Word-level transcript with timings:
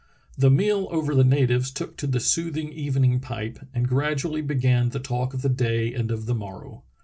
The 0.35 0.49
meal 0.49 0.87
over 0.89 1.13
the 1.13 1.23
natives 1.23 1.69
took 1.69 1.95
to 1.97 2.07
the 2.07 2.19
soothing 2.19 2.73
even 2.73 3.03
ing 3.03 3.19
pipe, 3.19 3.59
and 3.71 3.87
graduall}' 3.87 4.41
began 4.47 4.89
the 4.89 4.99
talk 4.99 5.35
of 5.35 5.43
the 5.43 5.47
day 5.47 5.93
and 5.93 6.09
of 6.09 6.25
the 6.25 6.33
morrow. 6.33 6.81